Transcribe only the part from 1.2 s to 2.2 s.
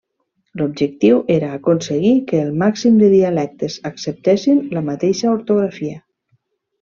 era aconseguir